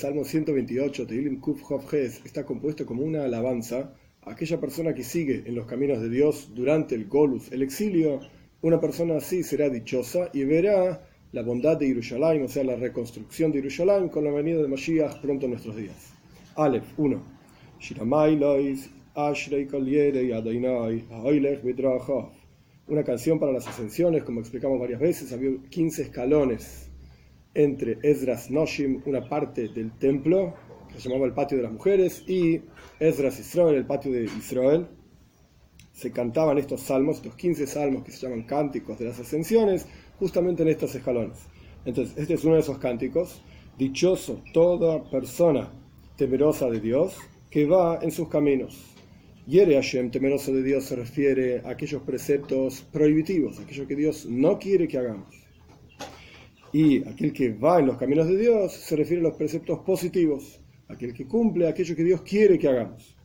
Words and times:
Salmo 0.00 0.24
128, 0.24 1.06
Teilim 1.06 1.40
Kuf 1.40 1.60
Ches, 1.90 2.22
está 2.24 2.46
compuesto 2.46 2.86
como 2.86 3.02
una 3.02 3.24
alabanza 3.24 3.92
a 4.22 4.30
aquella 4.30 4.58
persona 4.58 4.94
que 4.94 5.04
sigue 5.04 5.42
en 5.44 5.54
los 5.54 5.66
caminos 5.66 6.00
de 6.00 6.08
Dios 6.08 6.52
durante 6.54 6.94
el 6.94 7.04
Golus, 7.06 7.52
el 7.52 7.60
exilio. 7.60 8.20
Una 8.62 8.80
persona 8.80 9.18
así 9.18 9.42
será 9.42 9.68
dichosa 9.68 10.30
y 10.32 10.44
verá 10.44 11.06
la 11.32 11.42
bondad 11.42 11.76
de 11.76 11.88
Jerusalén, 11.88 12.42
o 12.42 12.48
sea, 12.48 12.64
la 12.64 12.76
reconstrucción 12.76 13.52
de 13.52 13.58
Jerusalén 13.58 14.08
con 14.08 14.24
la 14.24 14.30
venida 14.30 14.62
de 14.62 14.68
Mashiach 14.68 15.20
pronto 15.20 15.44
en 15.44 15.50
nuestros 15.50 15.76
días. 15.76 16.14
Aleph 16.56 16.98
1. 16.98 17.22
Una 22.88 23.04
canción 23.04 23.38
para 23.38 23.52
las 23.52 23.68
ascensiones, 23.68 24.22
como 24.22 24.40
explicamos 24.40 24.80
varias 24.80 24.98
veces, 24.98 25.30
había 25.30 25.50
15 25.68 26.02
escalones 26.04 26.89
entre 27.54 27.98
Esdras 28.02 28.50
Noshim, 28.50 29.02
una 29.06 29.28
parte 29.28 29.68
del 29.68 29.92
templo, 29.98 30.54
que 30.92 31.00
se 31.00 31.08
llamaba 31.08 31.26
el 31.26 31.34
patio 31.34 31.56
de 31.56 31.64
las 31.64 31.72
mujeres, 31.72 32.24
y 32.28 32.62
Esdras 32.98 33.38
Israel, 33.38 33.76
el 33.76 33.86
patio 33.86 34.12
de 34.12 34.24
Israel. 34.24 34.86
Se 35.92 36.12
cantaban 36.12 36.58
estos 36.58 36.82
salmos, 36.82 37.16
estos 37.16 37.34
15 37.34 37.66
salmos 37.66 38.04
que 38.04 38.12
se 38.12 38.26
llaman 38.26 38.44
cánticos 38.44 38.98
de 38.98 39.06
las 39.06 39.18
ascensiones, 39.20 39.86
justamente 40.18 40.62
en 40.62 40.68
estos 40.68 40.94
escalones. 40.94 41.38
Entonces, 41.84 42.16
este 42.16 42.34
es 42.34 42.44
uno 42.44 42.54
de 42.54 42.60
esos 42.60 42.78
cánticos. 42.78 43.42
Dichoso 43.78 44.42
toda 44.52 45.02
persona 45.10 45.72
temerosa 46.16 46.68
de 46.68 46.80
Dios 46.80 47.16
que 47.50 47.66
va 47.66 47.98
en 48.02 48.10
sus 48.10 48.28
caminos. 48.28 48.94
Yere 49.46 49.74
Hashem, 49.74 50.10
temeroso 50.10 50.52
de 50.52 50.62
Dios, 50.62 50.84
se 50.84 50.96
refiere 50.96 51.62
a 51.64 51.70
aquellos 51.70 52.02
preceptos 52.02 52.82
prohibitivos, 52.92 53.58
aquello 53.58 53.86
que 53.86 53.96
Dios 53.96 54.26
no 54.26 54.58
quiere 54.58 54.86
que 54.86 54.98
hagamos. 54.98 55.39
Y 56.72 57.06
aquel 57.08 57.32
que 57.32 57.52
va 57.52 57.80
en 57.80 57.86
los 57.86 57.96
caminos 57.96 58.28
de 58.28 58.36
Dios 58.36 58.72
se 58.72 58.94
refiere 58.96 59.20
a 59.20 59.24
los 59.24 59.34
preceptos 59.34 59.80
positivos, 59.80 60.60
aquel 60.88 61.12
que 61.12 61.26
cumple 61.26 61.66
aquello 61.68 61.96
que 61.96 62.04
Dios 62.04 62.22
quiere 62.22 62.58
que 62.58 62.68
hagamos. 62.68 63.16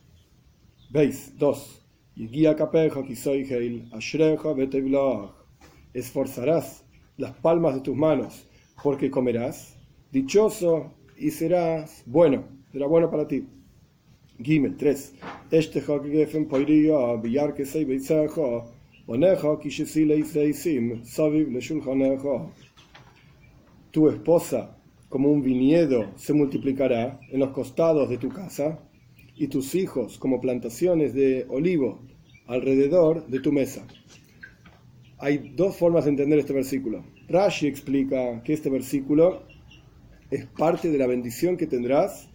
Veis, 0.89 1.33
dos. 1.37 1.81
Esforzarás 5.93 6.85
las 7.17 7.33
palmas 7.33 7.75
de 7.75 7.81
tus 7.81 7.95
manos, 7.95 8.47
porque 8.81 9.11
comerás, 9.11 9.77
dichoso 10.11 10.93
y 11.17 11.31
serás 11.31 12.03
bueno, 12.05 12.45
será 12.71 12.87
bueno 12.87 13.11
para 13.11 13.27
ti. 13.27 13.47
Gimel 14.41 14.75
3. 14.75 15.13
Tu 23.95 24.09
esposa, 24.09 24.77
como 25.09 25.31
un 25.31 25.41
viñedo, 25.41 26.11
se 26.17 26.33
multiplicará 26.33 27.17
en 27.31 27.39
los 27.39 27.49
costados 27.49 28.09
de 28.09 28.17
tu 28.17 28.29
casa, 28.29 28.77
y 29.35 29.47
tus 29.47 29.73
hijos 29.73 30.19
como 30.19 30.39
plantaciones 30.39 31.13
de 31.13 31.45
olivo 31.49 31.99
alrededor 32.45 33.25
de 33.27 33.39
tu 33.39 33.51
mesa 33.51 33.87
hay 35.17 35.53
dos 35.55 35.75
formas 35.75 36.05
de 36.05 36.11
entender 36.11 36.39
este 36.39 36.53
versículo. 36.53 37.03
Rashi 37.27 37.67
explica 37.67 38.43
que 38.43 38.53
este 38.53 38.69
versículo 38.69 39.43
es 40.29 40.45
parte 40.45 40.91
de 40.91 40.97
la 40.97 41.07
bendición 41.07 41.57
que 41.57 41.67
tendrás 41.67 42.29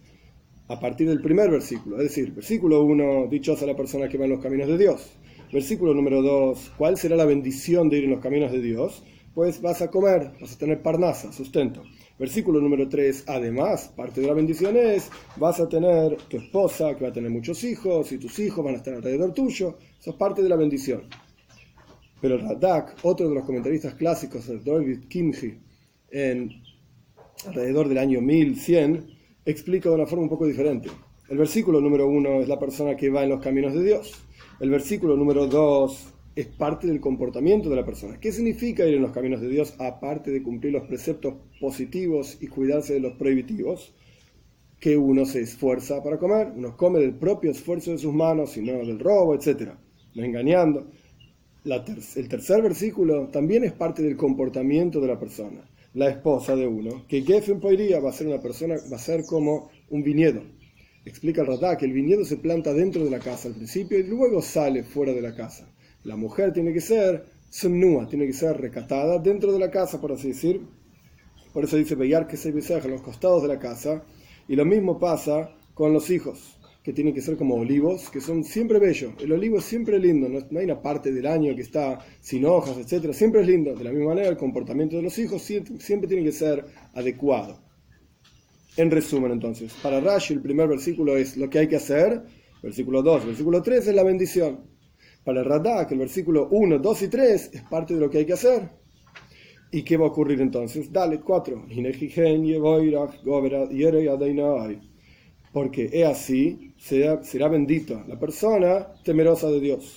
a 0.67 0.79
partir 0.79 1.07
del 1.07 1.21
primer 1.21 1.49
versículo. 1.49 1.97
Es 1.97 2.03
decir, 2.03 2.33
versículo 2.33 2.83
1, 2.83 3.27
dichosa 3.29 3.65
la 3.65 3.75
persona 3.75 4.09
que 4.09 4.17
va 4.17 4.25
en 4.25 4.31
los 4.31 4.41
caminos 4.41 4.67
de 4.67 4.77
Dios. 4.77 5.11
Versículo 5.53 5.93
número 5.93 6.21
2, 6.21 6.73
¿cuál 6.77 6.97
será 6.97 7.15
la 7.15 7.25
bendición 7.25 7.89
de 7.89 7.99
ir 7.99 8.03
en 8.05 8.11
los 8.11 8.19
caminos 8.19 8.51
de 8.51 8.61
Dios? 8.61 9.03
Pues 9.33 9.61
vas 9.61 9.81
a 9.81 9.89
comer, 9.89 10.33
vas 10.41 10.53
a 10.53 10.57
tener 10.57 10.81
parnasa, 10.81 11.31
sustento. 11.31 11.83
Versículo 12.19 12.59
número 12.59 12.89
3, 12.89 13.23
además, 13.27 13.91
parte 13.95 14.19
de 14.19 14.27
la 14.27 14.33
bendición 14.33 14.75
es, 14.75 15.09
vas 15.37 15.59
a 15.59 15.69
tener 15.69 16.17
tu 16.27 16.37
esposa 16.37 16.93
que 16.95 17.05
va 17.05 17.09
a 17.09 17.13
tener 17.13 17.31
muchos 17.31 17.63
hijos 17.63 18.11
y 18.11 18.17
tus 18.17 18.37
hijos 18.39 18.63
van 18.63 18.75
a 18.75 18.77
estar 18.77 18.93
alrededor 18.93 19.33
tuyo. 19.33 19.77
Eso 19.99 20.09
es 20.09 20.15
parte 20.17 20.43
de 20.43 20.49
la 20.49 20.57
bendición. 20.57 21.03
Pero 22.19 22.37
Radak, 22.37 22.97
otro 23.03 23.29
de 23.29 23.35
los 23.35 23.45
comentaristas 23.45 23.95
clásicos, 23.95 24.47
el 24.49 24.63
David 24.63 25.07
Kimchi, 25.07 25.57
en 26.11 26.51
alrededor 27.47 27.87
del 27.87 27.97
año 27.99 28.21
1100, 28.21 29.07
explica 29.45 29.89
de 29.89 29.95
una 29.95 30.05
forma 30.05 30.23
un 30.23 30.29
poco 30.29 30.45
diferente. 30.45 30.89
El 31.29 31.37
versículo 31.37 31.79
número 31.79 32.05
uno 32.05 32.41
es 32.41 32.49
la 32.49 32.59
persona 32.59 32.97
que 32.97 33.09
va 33.09 33.23
en 33.23 33.29
los 33.29 33.41
caminos 33.41 33.73
de 33.73 33.83
Dios. 33.83 34.11
El 34.59 34.69
versículo 34.69 35.15
número 35.15 35.47
dos 35.47 36.13
es 36.35 36.47
parte 36.47 36.87
del 36.87 37.01
comportamiento 37.01 37.69
de 37.69 37.75
la 37.75 37.85
persona. 37.85 38.19
¿Qué 38.19 38.31
significa 38.31 38.85
ir 38.85 38.95
en 38.95 39.01
los 39.01 39.11
caminos 39.11 39.41
de 39.41 39.49
Dios 39.49 39.73
aparte 39.79 40.31
de 40.31 40.43
cumplir 40.43 40.73
los 40.73 40.87
preceptos 40.87 41.35
positivos 41.59 42.37
y 42.41 42.47
cuidarse 42.47 42.93
de 42.93 43.01
los 43.01 43.13
prohibitivos? 43.13 43.93
Que 44.79 44.97
uno 44.97 45.25
se 45.25 45.41
esfuerza 45.41 46.01
para 46.03 46.17
comer, 46.17 46.53
uno 46.55 46.75
come 46.75 46.99
del 46.99 47.13
propio 47.13 47.51
esfuerzo 47.51 47.91
de 47.91 47.97
sus 47.97 48.13
manos 48.13 48.57
y 48.57 48.61
no 48.61 48.73
del 48.73 48.99
robo, 48.99 49.35
etc. 49.35 49.73
No 50.15 50.23
engañando 50.23 50.87
el 51.63 52.27
tercer 52.27 52.61
versículo 52.63 53.27
también 53.27 53.63
es 53.63 53.71
parte 53.71 54.01
del 54.01 54.17
comportamiento 54.17 54.99
de 54.99 55.07
la 55.07 55.19
persona. 55.19 55.69
La 55.93 56.09
esposa 56.09 56.55
de 56.55 56.65
uno, 56.65 57.05
que 57.07 57.21
Geffen 57.21 57.59
Poiría 57.59 57.99
va 57.99 58.09
a 58.09 58.13
ser 58.13 58.27
una 58.27 58.41
persona, 58.41 58.75
va 58.91 58.95
a 58.95 58.99
ser 58.99 59.25
como 59.25 59.69
un 59.89 60.01
viñedo. 60.01 60.41
Explica 61.05 61.41
el 61.41 61.47
Ratá 61.47 61.77
que 61.77 61.85
el 61.85 61.93
viñedo 61.93 62.25
se 62.25 62.37
planta 62.37 62.73
dentro 62.73 63.03
de 63.03 63.11
la 63.11 63.19
casa 63.19 63.47
al 63.47 63.55
principio 63.55 63.99
y 63.99 64.03
luego 64.03 64.41
sale 64.41 64.83
fuera 64.83 65.13
de 65.13 65.21
la 65.21 65.35
casa. 65.35 65.67
La 66.03 66.15
mujer 66.15 66.51
tiene 66.53 66.73
que 66.73 66.81
ser 66.81 67.25
sumnua, 67.49 68.07
tiene 68.07 68.25
que 68.25 68.33
ser 68.33 68.59
recatada 68.59 69.19
dentro 69.19 69.51
de 69.51 69.59
la 69.59 69.69
casa, 69.69 69.99
por 70.01 70.11
así 70.11 70.29
decir. 70.29 70.61
Por 71.53 71.65
eso 71.65 71.77
dice 71.77 71.95
Beyar 71.95 72.27
que 72.27 72.37
se 72.37 72.49
a 72.49 72.87
los 72.87 73.01
costados 73.01 73.41
de 73.41 73.49
la 73.49 73.59
casa. 73.59 74.03
Y 74.47 74.55
lo 74.55 74.65
mismo 74.65 74.97
pasa 74.97 75.51
con 75.73 75.93
los 75.93 76.09
hijos 76.09 76.57
que 76.83 76.93
tienen 76.93 77.13
que 77.13 77.21
ser 77.21 77.37
como 77.37 77.55
olivos, 77.55 78.09
que 78.09 78.19
son 78.19 78.43
siempre 78.43 78.79
bellos. 78.79 79.13
El 79.19 79.31
olivo 79.33 79.59
es 79.59 79.65
siempre 79.65 79.99
lindo, 79.99 80.27
no, 80.27 80.59
hay 80.59 80.65
una 80.65 80.81
parte 80.81 81.11
del 81.11 81.27
año 81.27 81.55
que 81.55 81.61
está 81.61 81.99
sin 82.19 82.45
hojas, 82.45 82.77
etcétera. 82.77 83.13
Siempre 83.13 83.41
es 83.41 83.47
lindo. 83.47 83.75
De 83.75 83.83
la 83.83 83.91
misma 83.91 84.09
manera, 84.09 84.29
el 84.29 84.37
comportamiento 84.37 84.95
de 84.95 85.03
los 85.03 85.17
hijos 85.19 85.43
siempre, 85.43 86.07
tiene 86.07 86.23
que 86.23 86.31
ser 86.31 86.65
adecuado. 86.93 87.59
En 88.77 88.89
resumen, 88.89 89.31
entonces, 89.31 89.73
para 89.83 89.99
Rashi 89.99 90.33
el 90.33 90.41
primer 90.41 90.67
versículo 90.67 91.17
es 91.17 91.37
lo 91.37 91.49
que 91.49 91.59
hay 91.59 91.67
que 91.67 91.75
hacer, 91.75 92.23
versículo 92.63 93.03
2, 93.03 93.25
versículo 93.27 93.61
3 93.61 93.87
es 93.87 93.95
la 93.95 94.03
bendición. 94.03 94.70
Para 95.23 95.41
el 95.41 95.45
Radak, 95.45 95.91
el 95.91 95.99
versículo 95.99 96.47
1, 96.49 96.79
2 96.79 97.01
y 97.03 97.07
3 97.07 97.49
es 97.53 97.61
parte 97.63 97.93
de 97.93 97.99
lo 97.99 98.09
que 98.09 98.19
hay 98.19 98.25
que 98.25 98.33
hacer. 98.33 98.69
¿Y 99.71 99.83
qué 99.83 99.97
va 99.97 100.05
a 100.05 100.09
ocurrir 100.09 100.41
entonces? 100.41 100.91
Dale, 100.91 101.21
4 101.21 101.65
porque 105.53 105.89
es 105.91 106.05
así, 106.05 106.73
será, 106.77 107.23
será 107.23 107.47
bendito 107.47 108.01
la 108.07 108.17
persona 108.17 108.87
temerosa 109.03 109.49
de 109.49 109.59
Dios. 109.59 109.95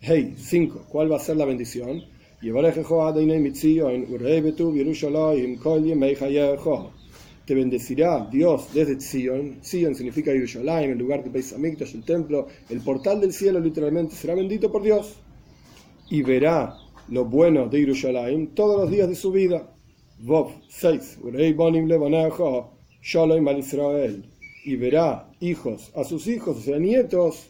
Hey, 0.00 0.34
5. 0.36 0.86
¿Cuál 0.88 1.10
va 1.10 1.16
a 1.16 1.20
ser 1.20 1.36
la 1.36 1.44
bendición? 1.44 2.02
Te 7.46 7.54
bendecirá 7.54 8.28
Dios 8.30 8.68
desde 8.72 9.00
Zion. 9.00 9.58
Zion 9.62 9.94
significa 9.94 10.32
Yerushalayim, 10.32 10.92
el 10.92 10.98
lugar 10.98 11.24
de 11.24 11.30
Beis 11.30 11.52
el 11.52 12.04
templo. 12.04 12.46
El 12.70 12.80
portal 12.80 13.20
del 13.20 13.32
cielo 13.32 13.58
literalmente 13.60 14.14
será 14.14 14.34
bendito 14.34 14.70
por 14.70 14.82
Dios. 14.82 15.16
Y 16.10 16.22
verá 16.22 16.76
lo 17.08 17.24
bueno 17.24 17.68
de 17.68 17.80
Yerushalayim 17.80 18.54
todos 18.54 18.82
los 18.82 18.90
días 18.90 19.08
de 19.08 19.14
su 19.14 19.32
vida. 19.32 19.68
Vov 20.20 20.52
6 20.68 21.18
y 24.64 24.76
verá 24.76 25.28
hijos 25.40 25.90
a 25.94 26.04
sus 26.04 26.26
hijos, 26.26 26.56
o 26.56 26.60
sea, 26.60 26.78
nietos, 26.78 27.48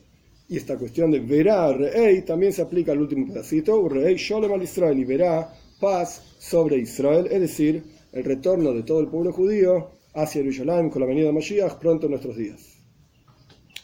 y 0.48 0.56
esta 0.56 0.76
cuestión 0.78 1.10
de 1.10 1.20
verá 1.20 1.72
rey 1.72 2.22
también 2.22 2.52
se 2.52 2.62
aplica 2.62 2.92
al 2.92 3.00
último 3.00 3.26
pedacito, 3.26 3.88
rey 3.88 4.16
sholem 4.16 4.52
al 4.52 4.62
Israel, 4.62 4.98
y 4.98 5.04
verá 5.04 5.52
paz 5.80 6.22
sobre 6.38 6.78
Israel, 6.78 7.28
es 7.30 7.40
decir, 7.40 7.82
el 8.12 8.24
retorno 8.24 8.72
de 8.72 8.82
todo 8.82 9.00
el 9.00 9.08
pueblo 9.08 9.32
judío 9.32 9.90
hacia 10.14 10.42
Jerusalén 10.42 10.90
con 10.90 11.00
la 11.00 11.06
venida 11.06 11.26
de 11.26 11.32
Mashiach 11.32 11.78
pronto 11.78 12.06
en 12.06 12.12
nuestros 12.12 12.36
días. 12.36 12.78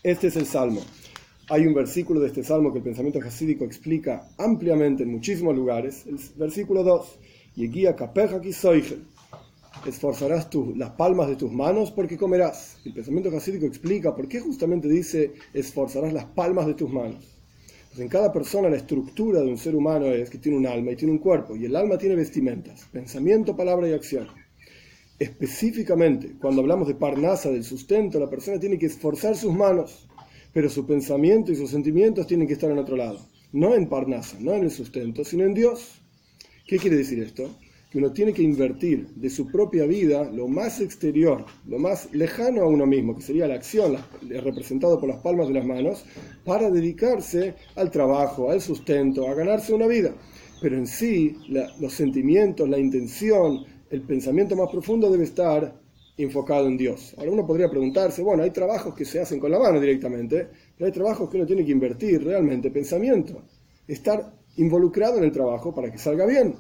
Este 0.03 0.29
es 0.29 0.37
el 0.37 0.47
salmo. 0.47 0.81
Hay 1.51 1.67
un 1.67 1.73
versículo 1.73 2.21
de 2.21 2.29
este 2.29 2.45
salmo 2.45 2.71
que 2.71 2.79
el 2.79 2.85
pensamiento 2.85 3.21
hasídico 3.21 3.65
explica 3.65 4.29
ampliamente 4.37 5.03
en 5.03 5.13
muchísimos 5.13 5.57
lugares, 5.57 6.07
el 6.07 6.19
versículo 6.37 6.85
2, 6.85 7.19
y 7.57 7.69
guía 7.69 7.97
capeja 7.97 8.41
esforzarás 9.87 10.49
las 10.77 10.91
palmas 10.91 11.29
de 11.29 11.37
tus 11.37 11.51
manos 11.51 11.91
porque 11.91 12.19
comerás. 12.19 12.77
El 12.85 12.93
pensamiento 12.93 13.31
jasídico 13.31 13.65
explica 13.65 14.15
por 14.15 14.29
qué 14.29 14.41
justamente 14.41 14.89
dice 14.89 15.33
esforzarás 15.55 16.13
las 16.13 16.27
palmas 16.27 16.67
de 16.67 16.75
tus 16.75 16.91
manos. 16.91 17.38
Pues 17.89 18.01
en 18.01 18.09
cada 18.09 18.33
persona 18.33 18.69
la 18.69 18.77
estructura 18.77 19.41
de 19.41 19.49
un 19.49 19.59
ser 19.59 19.75
humano 19.75 20.07
es 20.07 20.31
que 20.31 20.39
tiene 20.39 20.59
un 20.59 20.67
alma 20.67 20.93
y 20.93 20.97
tiene 20.97 21.13
un 21.13 21.19
cuerpo, 21.19 21.57
y 21.57 21.65
el 21.65 21.75
alma 21.75 21.99
tiene 21.99 22.15
vestimentas, 22.15 22.87
pensamiento, 22.93 23.57
palabra 23.57 23.89
y 23.89 23.93
acción. 23.93 24.29
Específicamente, 25.19 26.37
cuando 26.41 26.61
hablamos 26.61 26.87
de 26.87 26.95
parnasa, 26.95 27.51
del 27.51 27.65
sustento, 27.65 28.21
la 28.21 28.31
persona 28.31 28.61
tiene 28.61 28.79
que 28.79 28.87
esforzar 28.87 29.37
sus 29.37 29.53
manos, 29.53 30.09
pero 30.53 30.69
su 30.69 30.87
pensamiento 30.87 31.51
y 31.51 31.57
sus 31.57 31.71
sentimientos 31.71 32.27
tienen 32.27 32.47
que 32.47 32.53
estar 32.53 32.71
en 32.71 32.79
otro 32.79 32.97
lado. 32.97 33.27
No 33.53 33.75
en 33.75 33.89
parnasa, 33.89 34.37
no 34.39 34.55
en 34.55 34.65
el 34.65 34.71
sustento, 34.71 35.25
sino 35.25 35.45
en 35.45 35.55
Dios. 35.55 36.01
¿Qué 36.67 36.79
quiere 36.79 36.97
decir 36.97 37.19
esto? 37.21 37.51
Que 37.91 37.99
uno 37.99 38.13
tiene 38.13 38.33
que 38.33 38.43
invertir 38.43 39.09
de 39.15 39.31
su 39.31 39.47
propia 39.47 39.87
vida 39.87 40.31
lo 40.31 40.47
más 40.47 40.81
exterior, 40.81 41.47
lo 41.67 41.79
más 41.79 42.13
lejano 42.13 42.63
a 42.63 42.69
uno 42.69 42.87
mismo, 42.87 43.17
que 43.17 43.23
sería 43.23 43.49
la 43.49 43.55
acción 43.55 43.97
representado 44.29 45.01
por 45.01 45.09
las 45.09 45.23
palmas 45.23 45.49
de 45.49 45.55
las 45.55 45.65
manos, 45.65 46.05
para 46.45 46.71
dedicarse 46.71 47.55
al 47.77 47.91
trabajo, 47.91 48.51
al 48.51 48.61
sustento, 48.61 49.27
a 49.27 49.35
ganarse 49.35 49.73
una 49.73 49.87
vida. 49.87 50.15
Pero 50.61 50.77
en 50.77 50.87
sí, 50.87 51.37
los 51.81 51.93
sentimientos, 51.93 52.69
la 52.69 52.79
intención, 52.79 53.65
el 53.91 54.03
pensamiento 54.03 54.55
más 54.55 54.69
profundo 54.71 55.11
debe 55.11 55.25
estar 55.25 55.81
enfocado 56.19 56.67
en 56.67 56.77
Dios. 56.77 57.15
Ahora 57.17 57.31
uno 57.31 57.47
podría 57.47 57.71
preguntarse, 57.71 58.23
bueno, 58.23 58.43
hay 58.43 58.51
trabajos 58.51 58.95
que 58.95 59.05
se 59.05 59.21
hacen 59.21 59.39
con 59.39 59.51
la 59.51 59.59
mano 59.59 59.81
directamente, 59.81 60.49
pero 60.77 60.87
hay 60.87 60.93
trabajos 60.93 61.31
que 61.31 61.37
uno 61.37 61.47
tiene 61.47 61.65
que 61.65 61.73
invertir 61.73 62.23
realmente 62.25 62.71
pensamiento, 62.71 63.41
estar 63.87 64.35
involucrado 64.57 65.19
en 65.19 65.25
el 65.25 65.33
trabajo 65.33 65.73
para 65.73 65.91
que 65.91 65.99
salga 65.99 66.27
bien. 66.27 66.55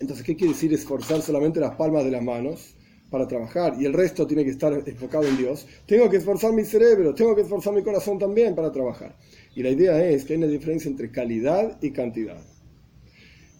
Entonces, 0.00 0.24
¿qué 0.24 0.36
quiere 0.36 0.52
decir 0.52 0.72
esforzar 0.72 1.22
solamente 1.22 1.60
las 1.60 1.74
palmas 1.76 2.04
de 2.04 2.10
las 2.10 2.22
manos 2.22 2.74
para 3.10 3.26
trabajar 3.26 3.74
y 3.80 3.86
el 3.86 3.92
resto 3.92 4.26
tiene 4.26 4.44
que 4.44 4.50
estar 4.50 4.82
enfocado 4.86 5.24
en 5.24 5.36
Dios? 5.36 5.66
Tengo 5.86 6.08
que 6.08 6.18
esforzar 6.18 6.52
mi 6.52 6.64
cerebro, 6.64 7.14
tengo 7.14 7.34
que 7.34 7.42
esforzar 7.42 7.74
mi 7.74 7.82
corazón 7.82 8.18
también 8.18 8.54
para 8.54 8.70
trabajar. 8.70 9.16
Y 9.54 9.62
la 9.62 9.70
idea 9.70 10.08
es 10.08 10.24
que 10.24 10.34
hay 10.34 10.38
una 10.38 10.46
diferencia 10.46 10.90
entre 10.90 11.10
calidad 11.10 11.78
y 11.82 11.90
cantidad. 11.90 12.40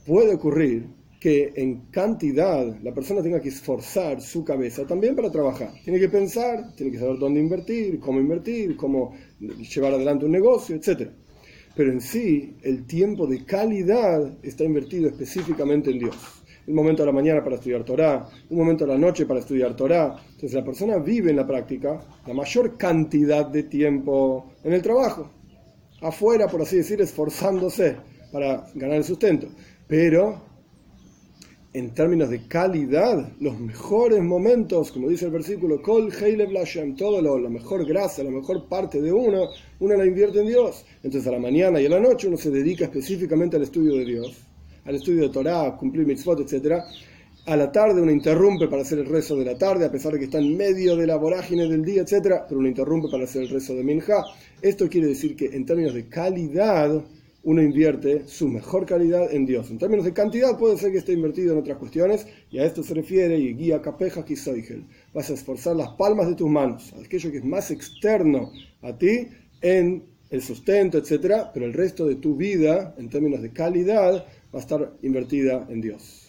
Puede 0.06 0.34
ocurrir 0.34 0.98
que 1.20 1.52
en 1.56 1.86
cantidad 1.90 2.80
la 2.82 2.94
persona 2.94 3.22
tenga 3.22 3.40
que 3.40 3.48
esforzar 3.48 4.20
su 4.20 4.44
cabeza 4.44 4.86
también 4.86 5.16
para 5.16 5.30
trabajar. 5.30 5.72
Tiene 5.82 5.98
que 5.98 6.08
pensar, 6.08 6.72
tiene 6.76 6.92
que 6.92 6.98
saber 6.98 7.18
dónde 7.18 7.40
invertir, 7.40 7.98
cómo 7.98 8.20
invertir, 8.20 8.76
cómo 8.76 9.14
llevar 9.40 9.94
adelante 9.94 10.26
un 10.26 10.32
negocio, 10.32 10.76
etc. 10.76 11.10
Pero 11.78 11.92
en 11.92 12.00
sí, 12.00 12.56
el 12.62 12.88
tiempo 12.88 13.24
de 13.28 13.44
calidad 13.44 14.36
está 14.42 14.64
invertido 14.64 15.06
específicamente 15.06 15.92
en 15.92 16.00
Dios. 16.00 16.16
Un 16.66 16.74
momento 16.74 17.04
a 17.04 17.06
la 17.06 17.12
mañana 17.12 17.44
para 17.44 17.54
estudiar 17.54 17.84
Torah, 17.84 18.28
un 18.50 18.58
momento 18.58 18.82
a 18.82 18.88
la 18.88 18.98
noche 18.98 19.26
para 19.26 19.38
estudiar 19.38 19.76
Torah. 19.76 20.16
Entonces 20.24 20.54
la 20.54 20.64
persona 20.64 20.98
vive 20.98 21.30
en 21.30 21.36
la 21.36 21.46
práctica 21.46 22.00
la 22.26 22.34
mayor 22.34 22.76
cantidad 22.76 23.46
de 23.46 23.62
tiempo 23.62 24.54
en 24.64 24.72
el 24.72 24.82
trabajo. 24.82 25.30
Afuera, 26.02 26.48
por 26.48 26.62
así 26.62 26.78
decir, 26.78 27.00
esforzándose 27.00 27.94
para 28.32 28.66
ganar 28.74 28.96
el 28.96 29.04
sustento. 29.04 29.46
Pero 29.86 30.47
en 31.78 31.94
términos 31.94 32.28
de 32.28 32.46
calidad, 32.48 33.32
los 33.40 33.58
mejores 33.60 34.20
momentos, 34.22 34.90
como 34.90 35.08
dice 35.08 35.26
el 35.26 35.30
versículo, 35.30 35.80
Kol 35.80 36.12
todo 36.96 37.22
lo, 37.22 37.38
la 37.38 37.48
mejor 37.48 37.86
grasa, 37.86 38.24
la 38.24 38.30
mejor 38.30 38.68
parte 38.68 39.00
de 39.00 39.12
uno, 39.12 39.48
uno 39.78 39.96
la 39.96 40.04
invierte 40.04 40.40
en 40.40 40.48
Dios. 40.48 40.84
Entonces 41.04 41.26
a 41.28 41.32
la 41.32 41.38
mañana 41.38 41.80
y 41.80 41.86
a 41.86 41.90
la 41.90 42.00
noche 42.00 42.26
uno 42.26 42.36
se 42.36 42.50
dedica 42.50 42.86
específicamente 42.86 43.56
al 43.56 43.62
estudio 43.62 43.94
de 43.94 44.04
Dios, 44.04 44.36
al 44.84 44.96
estudio 44.96 45.22
de 45.22 45.28
Torah, 45.28 45.76
cumplir 45.76 46.04
mitzvot, 46.04 46.40
etc. 46.40 46.82
A 47.46 47.56
la 47.56 47.70
tarde 47.70 48.02
uno 48.02 48.10
interrumpe 48.10 48.66
para 48.66 48.82
hacer 48.82 48.98
el 48.98 49.06
rezo 49.06 49.36
de 49.36 49.44
la 49.44 49.56
tarde, 49.56 49.86
a 49.86 49.92
pesar 49.92 50.12
de 50.12 50.18
que 50.18 50.24
está 50.24 50.38
en 50.38 50.56
medio 50.56 50.96
de 50.96 51.06
la 51.06 51.16
vorágine 51.16 51.68
del 51.68 51.84
día, 51.84 52.02
etc. 52.02 52.42
Pero 52.48 52.58
uno 52.58 52.68
interrumpe 52.68 53.08
para 53.08 53.24
hacer 53.24 53.42
el 53.42 53.50
rezo 53.50 53.74
de 53.74 53.84
Minja. 53.84 54.24
Esto 54.60 54.88
quiere 54.88 55.06
decir 55.06 55.36
que 55.36 55.46
en 55.46 55.64
términos 55.64 55.94
de 55.94 56.08
calidad, 56.08 57.04
uno 57.48 57.62
invierte 57.62 58.28
su 58.28 58.46
mejor 58.46 58.84
calidad 58.84 59.32
en 59.32 59.46
Dios. 59.46 59.70
En 59.70 59.78
términos 59.78 60.04
de 60.04 60.12
cantidad 60.12 60.58
puede 60.58 60.76
ser 60.76 60.92
que 60.92 60.98
esté 60.98 61.14
invertido 61.14 61.54
en 61.54 61.60
otras 61.60 61.78
cuestiones 61.78 62.26
y 62.50 62.58
a 62.58 62.66
esto 62.66 62.82
se 62.82 62.92
refiere 62.92 63.38
y 63.38 63.54
guía 63.54 63.80
capeja 63.80 64.22
kisoigel. 64.22 64.84
Vas 65.14 65.30
a 65.30 65.32
esforzar 65.32 65.74
las 65.74 65.88
palmas 65.92 66.28
de 66.28 66.34
tus 66.34 66.50
manos, 66.50 66.92
aquello 67.02 67.30
que 67.30 67.38
es 67.38 67.44
más 67.46 67.70
externo 67.70 68.52
a 68.82 68.98
ti 68.98 69.28
en 69.62 70.04
el 70.28 70.42
sustento, 70.42 70.98
etc. 70.98 71.48
Pero 71.54 71.64
el 71.64 71.72
resto 71.72 72.06
de 72.06 72.16
tu 72.16 72.36
vida, 72.36 72.94
en 72.98 73.08
términos 73.08 73.40
de 73.40 73.50
calidad, 73.50 74.26
va 74.54 74.58
a 74.58 74.60
estar 74.60 74.92
invertida 75.00 75.66
en 75.70 75.80
Dios. 75.80 76.27